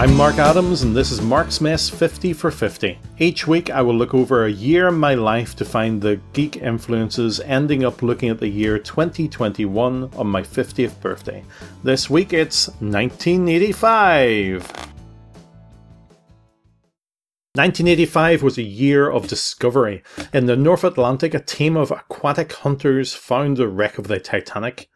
I'm 0.00 0.16
Mark 0.16 0.38
Adams, 0.38 0.80
and 0.80 0.96
this 0.96 1.12
is 1.12 1.20
Mark's 1.20 1.60
Mess 1.60 1.90
50 1.90 2.32
for 2.32 2.50
50. 2.50 2.98
Each 3.18 3.46
week, 3.46 3.68
I 3.68 3.82
will 3.82 3.94
look 3.94 4.14
over 4.14 4.46
a 4.46 4.50
year 4.50 4.88
in 4.88 4.94
my 4.94 5.12
life 5.12 5.54
to 5.56 5.64
find 5.66 6.00
the 6.00 6.18
geek 6.32 6.56
influences, 6.56 7.38
ending 7.40 7.84
up 7.84 8.00
looking 8.00 8.30
at 8.30 8.40
the 8.40 8.48
year 8.48 8.78
2021 8.78 10.04
on 10.16 10.26
my 10.26 10.40
50th 10.40 10.98
birthday. 11.02 11.44
This 11.82 12.08
week, 12.08 12.32
it's 12.32 12.68
1985. 12.80 14.62
1985 17.52 18.42
was 18.42 18.56
a 18.56 18.62
year 18.62 19.10
of 19.10 19.28
discovery. 19.28 20.02
In 20.32 20.46
the 20.46 20.56
North 20.56 20.82
Atlantic, 20.82 21.34
a 21.34 21.40
team 21.40 21.76
of 21.76 21.90
aquatic 21.90 22.54
hunters 22.54 23.12
found 23.12 23.58
the 23.58 23.68
wreck 23.68 23.98
of 23.98 24.08
the 24.08 24.18
Titanic 24.18 24.88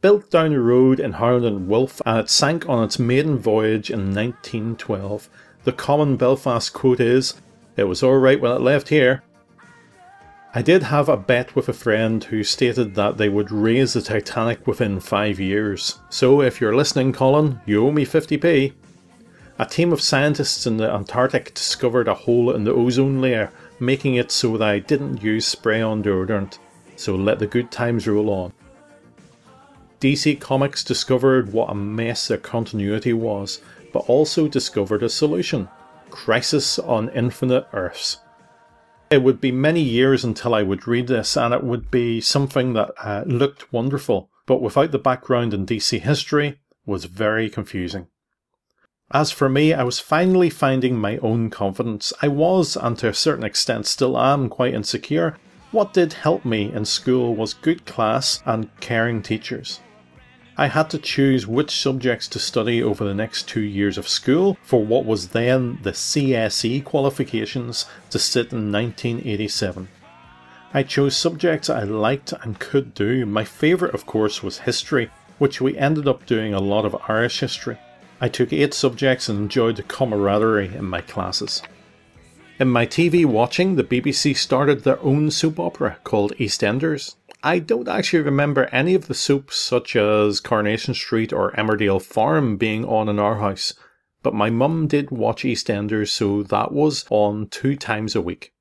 built 0.00 0.30
down 0.30 0.50
the 0.50 0.60
road 0.60 0.98
in 0.98 1.12
Harland 1.12 1.44
and 1.44 1.68
Wolff 1.68 2.00
and 2.06 2.18
it 2.18 2.30
sank 2.30 2.68
on 2.68 2.84
its 2.84 2.98
maiden 2.98 3.38
voyage 3.38 3.90
in 3.90 4.14
1912. 4.14 5.28
The 5.64 5.72
common 5.72 6.16
Belfast 6.16 6.72
quote 6.72 7.00
is, 7.00 7.34
It 7.76 7.84
was 7.84 8.02
alright 8.02 8.40
when 8.40 8.52
it 8.52 8.60
left 8.60 8.88
here. 8.88 9.22
I 10.52 10.62
did 10.62 10.84
have 10.84 11.08
a 11.08 11.16
bet 11.16 11.54
with 11.54 11.68
a 11.68 11.72
friend 11.72 12.24
who 12.24 12.42
stated 12.42 12.94
that 12.96 13.18
they 13.18 13.28
would 13.28 13.52
raise 13.52 13.92
the 13.92 14.02
Titanic 14.02 14.66
within 14.66 14.98
five 14.98 15.38
years. 15.38 15.98
So 16.08 16.42
if 16.42 16.60
you're 16.60 16.74
listening, 16.74 17.12
Colin, 17.12 17.60
you 17.66 17.86
owe 17.86 17.92
me 17.92 18.04
50p. 18.04 18.72
A 19.60 19.66
team 19.66 19.92
of 19.92 20.00
scientists 20.00 20.66
in 20.66 20.78
the 20.78 20.90
Antarctic 20.90 21.54
discovered 21.54 22.08
a 22.08 22.14
hole 22.14 22.50
in 22.50 22.64
the 22.64 22.72
ozone 22.72 23.20
layer, 23.20 23.52
making 23.78 24.14
it 24.14 24.32
so 24.32 24.56
that 24.56 24.68
I 24.68 24.78
didn't 24.78 25.22
use 25.22 25.46
spray 25.46 25.82
on 25.82 26.02
deodorant. 26.02 26.58
So 26.96 27.14
let 27.14 27.38
the 27.38 27.46
good 27.46 27.70
times 27.70 28.08
roll 28.08 28.30
on. 28.30 28.52
DC 30.00 30.40
Comics 30.40 30.82
discovered 30.82 31.52
what 31.52 31.68
a 31.68 31.74
mess 31.74 32.28
their 32.28 32.38
continuity 32.38 33.12
was, 33.12 33.60
but 33.92 34.08
also 34.08 34.48
discovered 34.48 35.02
a 35.02 35.10
solution 35.10 35.68
Crisis 36.08 36.78
on 36.78 37.10
Infinite 37.10 37.66
Earths. 37.74 38.16
It 39.10 39.22
would 39.22 39.42
be 39.42 39.52
many 39.52 39.82
years 39.82 40.24
until 40.24 40.54
I 40.54 40.62
would 40.62 40.88
read 40.88 41.06
this, 41.06 41.36
and 41.36 41.52
it 41.52 41.62
would 41.62 41.90
be 41.90 42.22
something 42.22 42.72
that 42.72 42.92
uh, 43.02 43.24
looked 43.26 43.72
wonderful, 43.74 44.30
but 44.46 44.62
without 44.62 44.90
the 44.90 44.98
background 44.98 45.52
in 45.52 45.66
DC 45.66 46.00
history, 46.00 46.60
was 46.86 47.04
very 47.04 47.50
confusing. 47.50 48.06
As 49.10 49.30
for 49.30 49.50
me, 49.50 49.74
I 49.74 49.82
was 49.82 49.98
finally 49.98 50.48
finding 50.48 50.96
my 50.96 51.18
own 51.18 51.50
confidence. 51.50 52.12
I 52.22 52.28
was, 52.28 52.74
and 52.74 52.96
to 52.98 53.08
a 53.08 53.14
certain 53.14 53.44
extent 53.44 53.86
still 53.86 54.18
am, 54.18 54.48
quite 54.48 54.72
insecure. 54.72 55.36
What 55.72 55.92
did 55.92 56.14
help 56.14 56.46
me 56.46 56.72
in 56.72 56.86
school 56.86 57.34
was 57.34 57.52
good 57.52 57.84
class 57.84 58.42
and 58.46 58.70
caring 58.80 59.20
teachers. 59.20 59.80
I 60.60 60.66
had 60.66 60.90
to 60.90 60.98
choose 60.98 61.46
which 61.46 61.70
subjects 61.70 62.28
to 62.28 62.38
study 62.38 62.82
over 62.82 63.02
the 63.02 63.14
next 63.14 63.48
two 63.48 63.62
years 63.62 63.96
of 63.96 64.06
school 64.06 64.58
for 64.60 64.84
what 64.84 65.06
was 65.06 65.28
then 65.28 65.78
the 65.84 65.92
CSE 65.92 66.84
qualifications 66.84 67.86
to 68.10 68.18
sit 68.18 68.52
in 68.52 68.70
1987. 68.70 69.88
I 70.74 70.82
chose 70.82 71.16
subjects 71.16 71.70
I 71.70 71.84
liked 71.84 72.34
and 72.42 72.58
could 72.58 72.92
do. 72.92 73.24
My 73.24 73.42
favourite, 73.42 73.94
of 73.94 74.04
course, 74.04 74.42
was 74.42 74.58
history, 74.58 75.10
which 75.38 75.62
we 75.62 75.78
ended 75.78 76.06
up 76.06 76.26
doing 76.26 76.52
a 76.52 76.60
lot 76.60 76.84
of 76.84 77.08
Irish 77.08 77.40
history. 77.40 77.78
I 78.20 78.28
took 78.28 78.52
eight 78.52 78.74
subjects 78.74 79.30
and 79.30 79.38
enjoyed 79.38 79.76
the 79.76 79.82
camaraderie 79.82 80.74
in 80.74 80.84
my 80.84 81.00
classes. 81.00 81.62
In 82.58 82.68
my 82.68 82.84
TV 82.84 83.24
watching, 83.24 83.76
the 83.76 83.82
BBC 83.82 84.36
started 84.36 84.84
their 84.84 85.00
own 85.00 85.30
soap 85.30 85.58
opera 85.58 85.96
called 86.04 86.34
EastEnders. 86.36 87.14
I 87.42 87.58
don't 87.58 87.88
actually 87.88 88.22
remember 88.22 88.66
any 88.66 88.94
of 88.94 89.06
the 89.06 89.14
soaps, 89.14 89.56
such 89.56 89.96
as 89.96 90.40
Coronation 90.40 90.92
Street 90.92 91.32
or 91.32 91.52
Emmerdale 91.52 92.02
Farm, 92.02 92.58
being 92.58 92.84
on 92.84 93.08
in 93.08 93.18
our 93.18 93.36
house, 93.36 93.72
but 94.22 94.34
my 94.34 94.50
mum 94.50 94.86
did 94.86 95.10
watch 95.10 95.44
EastEnders, 95.44 96.10
so 96.10 96.42
that 96.42 96.70
was 96.70 97.06
on 97.08 97.48
two 97.48 97.76
times 97.76 98.14
a 98.14 98.20
week. 98.20 98.52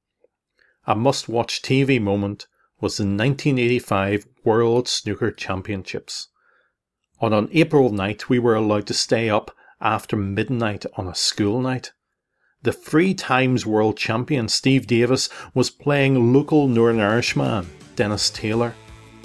A 0.88 0.95
must 0.95 1.28
watch 1.28 1.62
TV 1.62 2.01
moment 2.01 2.47
was 2.79 2.95
the 2.95 3.03
1985 3.03 4.25
World 4.45 4.88
Snooker 4.88 5.31
Championships. 5.31 6.29
On 7.19 7.34
an 7.34 7.50
April 7.51 7.89
night, 7.89 8.29
we 8.29 8.39
were 8.39 8.56
allowed 8.56 8.88
to 8.88 8.94
stay 8.94 9.29
up 9.29 9.51
after 9.81 10.16
midnight 10.16 10.85
on 10.95 11.06
a 11.06 11.16
school 11.16 11.59
night. 11.59 11.91
The 12.62 12.72
three 12.72 13.13
times 13.13 13.66
world 13.66 13.97
champion 13.97 14.47
Steve 14.47 14.88
Davis 14.88 15.29
was 15.53 15.69
playing 15.69 16.34
local 16.34 16.69
Northern 16.69 17.01
Irishman 17.01 17.68
Dennis 18.00 18.30
Taylor. 18.30 18.74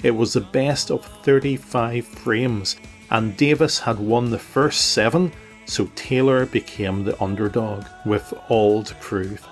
It 0.03 0.11
was 0.11 0.33
the 0.33 0.41
best 0.41 0.91
of 0.91 1.05
35 1.23 2.05
frames, 2.05 2.75
and 3.09 3.37
Davis 3.37 3.79
had 3.79 3.97
won 3.97 4.29
the 4.29 4.37
first 4.37 4.91
seven, 4.91 5.31
so 5.63 5.89
Taylor 5.95 6.45
became 6.45 7.05
the 7.05 7.23
underdog 7.23 7.85
with 8.05 8.33
all 8.49 8.83
to 8.83 8.93
prove. 8.95 9.47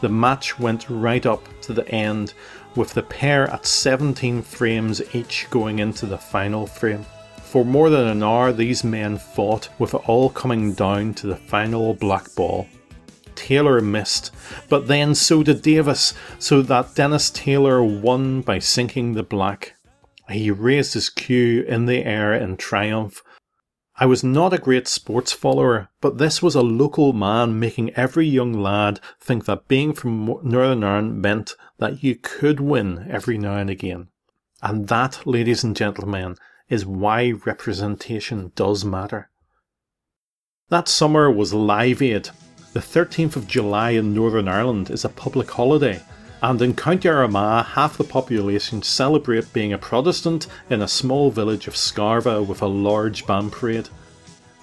The 0.00 0.08
match 0.08 0.58
went 0.58 0.90
right 0.90 1.24
up 1.24 1.46
to 1.60 1.72
the 1.72 1.88
end, 1.90 2.34
with 2.74 2.92
the 2.92 3.04
pair 3.04 3.48
at 3.52 3.66
17 3.66 4.42
frames 4.42 5.00
each 5.14 5.46
going 5.50 5.78
into 5.78 6.04
the 6.04 6.18
final 6.18 6.66
frame. 6.66 7.06
For 7.40 7.64
more 7.64 7.88
than 7.88 8.08
an 8.08 8.24
hour, 8.24 8.52
these 8.52 8.82
men 8.82 9.16
fought, 9.16 9.68
with 9.78 9.94
it 9.94 10.08
all 10.08 10.28
coming 10.28 10.72
down 10.72 11.14
to 11.14 11.28
the 11.28 11.36
final 11.36 11.94
black 11.94 12.34
ball. 12.34 12.66
Taylor 13.36 13.80
missed, 13.80 14.30
but 14.68 14.88
then 14.88 15.14
so 15.14 15.42
did 15.42 15.62
Davis, 15.62 16.14
so 16.38 16.62
that 16.62 16.94
Dennis 16.94 17.30
Taylor 17.30 17.82
won 17.82 18.40
by 18.40 18.58
sinking 18.58 19.12
the 19.14 19.22
black. 19.22 19.74
He 20.28 20.50
raised 20.50 20.94
his 20.94 21.10
cue 21.10 21.62
in 21.62 21.86
the 21.86 22.04
air 22.04 22.34
in 22.34 22.56
triumph. 22.56 23.22
I 23.96 24.06
was 24.06 24.24
not 24.24 24.52
a 24.52 24.58
great 24.58 24.88
sports 24.88 25.32
follower, 25.32 25.88
but 26.00 26.18
this 26.18 26.42
was 26.42 26.54
a 26.54 26.62
local 26.62 27.12
man 27.12 27.60
making 27.60 27.94
every 27.94 28.26
young 28.26 28.52
lad 28.52 28.98
think 29.20 29.44
that 29.44 29.68
being 29.68 29.92
from 29.92 30.26
Northern 30.42 30.82
Ireland 30.82 31.22
meant 31.22 31.54
that 31.78 32.02
you 32.02 32.16
could 32.16 32.58
win 32.58 33.06
every 33.08 33.38
now 33.38 33.56
and 33.56 33.70
again. 33.70 34.08
And 34.62 34.88
that, 34.88 35.26
ladies 35.26 35.62
and 35.62 35.76
gentlemen, 35.76 36.36
is 36.68 36.86
why 36.86 37.32
representation 37.44 38.50
does 38.56 38.84
matter. 38.84 39.30
That 40.70 40.88
summer 40.88 41.30
was 41.30 41.52
Live 41.52 42.00
Aid, 42.00 42.30
the 42.74 42.80
13th 42.80 43.36
of 43.36 43.46
July 43.46 43.90
in 43.90 44.12
Northern 44.12 44.48
Ireland 44.48 44.90
is 44.90 45.04
a 45.04 45.08
public 45.08 45.48
holiday, 45.48 46.02
and 46.42 46.60
in 46.60 46.74
County 46.74 47.08
Armagh, 47.08 47.66
half 47.66 47.96
the 47.96 48.02
population 48.02 48.82
celebrate 48.82 49.52
being 49.52 49.72
a 49.72 49.78
Protestant 49.78 50.48
in 50.68 50.82
a 50.82 50.88
small 50.88 51.30
village 51.30 51.68
of 51.68 51.74
Scarva 51.74 52.44
with 52.44 52.62
a 52.62 52.66
large 52.66 53.28
band 53.28 53.52
parade. 53.52 53.88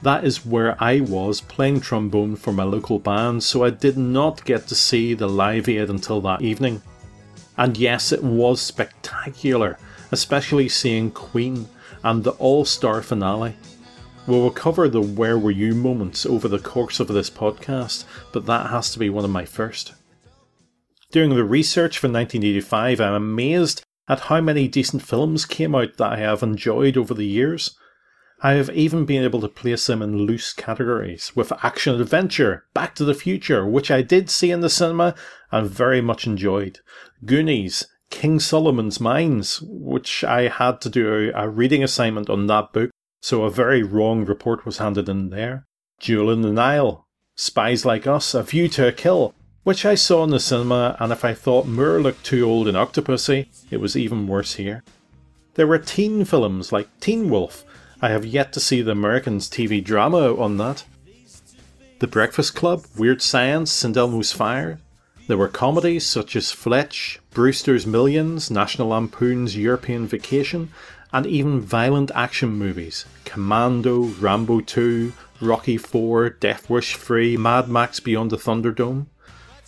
That 0.01 0.25
is 0.25 0.45
where 0.45 0.75
I 0.83 0.99
was 0.99 1.39
playing 1.39 1.79
trombone 1.79 2.35
for 2.35 2.51
my 2.51 2.63
local 2.63 2.99
band, 2.99 3.45
so 3.45 3.63
I 3.63 3.69
did 3.69 3.97
not 3.97 4.43
get 4.43 4.67
to 4.67 4.75
see 4.75 5.13
the 5.13 5.29
Live 5.29 5.69
Aid 5.69 5.89
until 5.89 6.19
that 6.19 6.41
evening. 6.41 6.81
And 7.55 7.77
yes, 7.77 8.11
it 8.11 8.25
was 8.25 8.59
spectacular, 8.59 9.77
especially 10.11 10.67
seeing 10.67 11.11
Queen 11.11 11.69
and 12.03 12.25
the 12.25 12.31
All 12.31 12.65
Star 12.65 13.01
finale. 13.01 13.55
We 14.27 14.35
will 14.35 14.51
cover 14.51 14.87
the 14.87 15.01
where 15.01 15.37
were 15.37 15.51
you 15.51 15.73
moments 15.73 16.27
over 16.27 16.47
the 16.47 16.59
course 16.59 16.99
of 16.99 17.07
this 17.07 17.29
podcast, 17.29 18.05
but 18.31 18.45
that 18.45 18.69
has 18.69 18.91
to 18.91 18.99
be 18.99 19.09
one 19.09 19.25
of 19.25 19.31
my 19.31 19.45
first. 19.45 19.93
Doing 21.11 21.31
the 21.31 21.43
research 21.43 21.97
for 21.97 22.07
1985, 22.07 23.01
I'm 23.01 23.13
amazed 23.13 23.83
at 24.07 24.21
how 24.21 24.39
many 24.39 24.67
decent 24.67 25.01
films 25.01 25.45
came 25.45 25.73
out 25.73 25.97
that 25.97 26.13
I 26.13 26.17
have 26.17 26.43
enjoyed 26.43 26.97
over 26.97 27.15
the 27.15 27.25
years. 27.25 27.75
I 28.43 28.53
have 28.53 28.69
even 28.69 29.05
been 29.05 29.23
able 29.23 29.41
to 29.41 29.47
place 29.47 29.87
them 29.87 30.03
in 30.03 30.19
loose 30.19 30.53
categories, 30.53 31.35
with 31.35 31.51
action 31.63 31.99
adventure, 31.99 32.65
Back 32.75 32.93
to 32.95 33.03
the 33.03 33.15
Future, 33.15 33.67
which 33.67 33.89
I 33.89 34.03
did 34.03 34.29
see 34.29 34.51
in 34.51 34.61
the 34.61 34.69
cinema 34.69 35.15
and 35.51 35.67
very 35.67 35.99
much 35.99 36.27
enjoyed, 36.27 36.79
Goonies, 37.25 37.87
King 38.11 38.39
Solomon's 38.39 38.99
Mines, 38.99 39.61
which 39.63 40.23
I 40.23 40.47
had 40.47 40.79
to 40.81 40.89
do 40.89 41.31
a 41.33 41.49
reading 41.49 41.83
assignment 41.83 42.29
on 42.29 42.45
that 42.47 42.71
book 42.71 42.91
so 43.21 43.43
a 43.43 43.51
very 43.51 43.83
wrong 43.83 44.25
report 44.25 44.65
was 44.65 44.79
handed 44.79 45.07
in 45.07 45.29
there. 45.29 45.65
Jewel 45.99 46.31
in 46.31 46.41
the 46.41 46.51
Nile, 46.51 47.07
Spies 47.35 47.85
Like 47.85 48.07
Us, 48.07 48.33
A 48.33 48.43
View 48.43 48.67
to 48.69 48.87
a 48.87 48.91
Kill, 48.91 49.33
which 49.63 49.85
I 49.85 49.93
saw 49.93 50.23
in 50.23 50.31
the 50.31 50.39
cinema, 50.39 50.97
and 50.99 51.11
if 51.11 51.23
I 51.23 51.35
thought 51.35 51.67
Moore 51.67 52.01
looked 52.01 52.25
too 52.25 52.43
old 52.43 52.67
in 52.67 52.75
Octopussy, 52.75 53.47
it 53.69 53.77
was 53.77 53.95
even 53.95 54.27
worse 54.27 54.55
here. 54.55 54.83
There 55.53 55.67
were 55.67 55.77
teen 55.77 56.25
films 56.25 56.71
like 56.71 56.99
Teen 56.99 57.29
Wolf. 57.29 57.63
I 58.01 58.09
have 58.09 58.25
yet 58.25 58.51
to 58.53 58.59
see 58.59 58.81
the 58.81 58.91
Americans' 58.91 59.47
TV 59.47 59.83
drama 59.83 60.35
on 60.35 60.57
that. 60.57 60.83
The 61.99 62.07
Breakfast 62.07 62.55
Club, 62.55 62.85
Weird 62.97 63.21
Science, 63.21 63.71
St. 63.71 63.95
Elmo's 63.95 64.31
Fire. 64.31 64.79
There 65.27 65.37
were 65.37 65.47
comedies 65.47 66.07
such 66.07 66.35
as 66.35 66.51
Fletch, 66.51 67.19
Brewster's 67.29 67.85
Millions, 67.85 68.49
National 68.49 68.87
Lampoon's 68.87 69.55
European 69.55 70.07
Vacation, 70.07 70.71
and 71.13 71.25
even 71.25 71.61
violent 71.61 72.11
action 72.15 72.49
movies 72.49 73.05
Commando, 73.25 74.03
Rambo 74.19 74.61
2, 74.61 75.13
Rocky 75.41 75.77
4, 75.77 76.29
Death 76.29 76.69
Wish 76.69 76.95
3, 76.97 77.37
Mad 77.37 77.67
Max 77.67 77.99
Beyond 77.99 78.31
the 78.31 78.37
Thunderdome. 78.37 79.07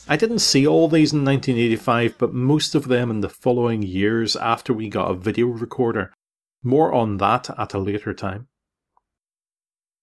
I 0.08 0.18
didn't 0.18 0.40
see 0.40 0.68
all 0.68 0.88
these 0.88 1.14
in 1.14 1.24
1985, 1.24 2.18
but 2.18 2.34
most 2.34 2.76
of 2.76 2.90
them 2.90 3.10
in 3.10 3.22
the 3.22 3.30
following 3.30 3.82
years 3.82 4.36
after 4.36 4.74
we 4.74 4.90
got 4.90 5.10
a 5.10 5.16
video 5.16 5.48
recorder. 5.48 6.14
More 6.62 6.94
on 6.94 7.18
that 7.18 7.50
at 7.58 7.74
a 7.74 7.80
later 7.80 8.14
time. 8.14 8.48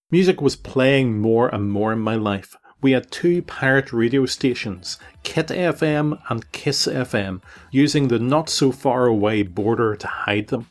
Music 0.09 0.41
was 0.41 0.55
playing 0.55 1.19
more 1.21 1.47
and 1.53 1.71
more 1.71 1.93
in 1.93 1.99
my 1.99 2.15
life. 2.15 2.55
We 2.81 2.93
had 2.93 3.11
two 3.11 3.43
pirate 3.43 3.93
radio 3.93 4.25
stations, 4.25 4.97
Kit 5.21 5.47
FM 5.47 6.19
and 6.29 6.51
Kiss 6.51 6.87
FM, 6.87 7.41
using 7.71 8.07
the 8.07 8.17
not 8.17 8.49
so 8.49 8.71
far 8.71 9.05
away 9.05 9.43
border 9.43 9.95
to 9.95 10.07
hide 10.07 10.47
them. 10.47 10.67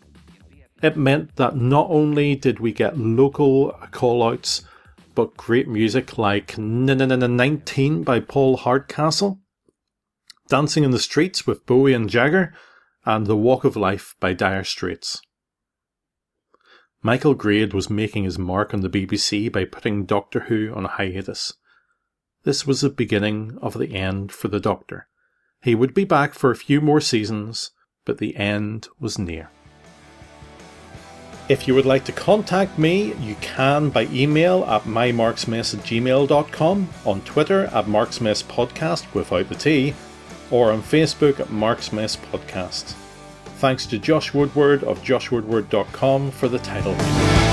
It 0.83 0.97
meant 0.97 1.37
that 1.37 1.57
not 1.57 1.89
only 1.91 2.35
did 2.37 2.59
we 2.59 2.73
get 2.73 2.99
local 2.99 3.73
callouts, 3.91 4.63
but 5.15 5.37
great 5.37 5.69
music 5.69 6.17
like 6.17 6.57
19 6.57 8.03
by 8.03 8.21
Paul 8.21 8.57
Hardcastle, 8.57 9.41
Dancing 10.49 10.85
in 10.85 10.91
the 10.91 10.99
Streets 10.99 11.47
with 11.47 11.67
Bowie 11.67 11.93
and 11.93 12.09
Jagger, 12.09 12.55
and 13.05 13.27
The 13.27 13.37
Walk 13.37 13.65
of 13.65 13.77
Life 13.77 14.17
by 14.21 14.33
Dire 14.33 14.65
Straits. 14.65 15.21
Michael 17.03 17.35
Grade 17.35 17.73
was 17.73 17.89
making 17.89 18.25
his 18.25 18.39
mark 18.39 18.75
on 18.75 18.81
the 18.81 18.91
BBC 18.91 19.51
by 19.51 19.65
putting 19.65 20.05
Doctor 20.05 20.41
Who 20.41 20.73
on 20.75 20.85
hiatus. 20.85 21.55
This 22.45 22.67
was 22.67 22.81
the 22.81 22.91
beginning 22.91 23.59
of 23.61 23.79
the 23.79 23.95
end 23.95 24.33
for 24.33 24.49
the 24.49 24.61
Doctor. 24.61 25.09
He 25.63 25.75
would 25.75 25.95
be 25.95 26.05
back 26.05 26.35
for 26.35 26.51
a 26.51 26.57
few 26.57 26.81
more 26.81 27.01
seasons, 27.01 27.71
but 28.05 28.19
the 28.19 28.37
end 28.37 28.89
was 28.99 29.19
near. 29.19 29.51
If 31.51 31.67
you 31.67 31.75
would 31.75 31.85
like 31.85 32.05
to 32.05 32.13
contact 32.13 32.79
me, 32.79 33.13
you 33.15 33.35
can 33.41 33.91
by 33.91 34.05
email 34.13 34.63
at 34.67 34.85
mymarksmess 34.85 35.75
at 35.75 35.81
gmail.com, 35.81 36.89
on 37.05 37.21
Twitter 37.23 37.65
at 37.65 37.87
marksmesspodcast 37.87 39.13
without 39.15 39.49
the 39.49 39.57
T, 39.57 39.95
or 40.53 40.71
on 40.71 40.81
Facebook 40.81 41.41
at 41.41 41.49
Marksmess 41.49 42.17
Podcast. 42.17 42.95
Thanks 43.59 43.85
to 43.87 43.99
Josh 43.99 44.33
Woodward 44.33 44.85
of 44.85 45.03
joshwoodward.com 45.03 46.31
for 46.31 46.47
the 46.47 46.61
title 46.61 46.95
music. 46.95 47.50